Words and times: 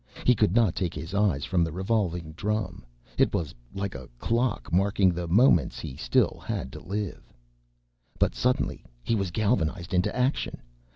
He 0.25 0.33
could 0.33 0.55
not 0.55 0.73
take 0.73 0.95
his 0.95 1.13
eyes 1.13 1.45
from 1.45 1.63
the 1.63 1.71
revolving 1.71 2.31
drum. 2.31 2.83
It 3.19 3.35
was 3.35 3.53
like 3.75 3.93
a 3.93 4.09
clock, 4.17 4.73
marking 4.73 5.13
the 5.13 5.27
moments 5.27 5.77
he 5.77 5.95
still 5.95 6.41
had 6.43 6.71
to 6.71 6.79
live. 6.79 7.31
But 8.17 8.33
suddenly 8.33 8.83
he 9.03 9.13
was 9.13 9.29
galvanized 9.29 9.93
into 9.93 10.15
action. 10.15 10.57